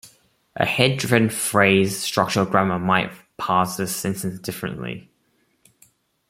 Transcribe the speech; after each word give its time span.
A 0.55 0.65
head-driven 0.65 1.29
phrase 1.29 1.95
structure 1.99 2.43
grammar 2.43 2.79
might 2.79 3.11
parse 3.37 3.75
this 3.77 3.95
sentence 3.95 4.39
differently. 4.39 5.11